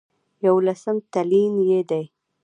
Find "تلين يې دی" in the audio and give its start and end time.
1.13-2.03